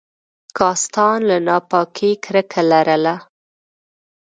[0.57, 3.15] کاستان له ناپاکۍ کرکه لرله.